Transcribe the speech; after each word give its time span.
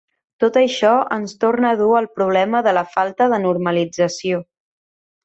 Tot 0.43 0.55
això 0.59 0.93
ens 1.17 1.35
torna 1.43 1.69
a 1.73 1.77
dur 1.81 1.89
al 1.99 2.07
problema 2.19 2.63
de 2.69 2.73
la 2.81 2.85
falta 2.97 3.29
de 3.35 3.41
normalització. 3.47 4.41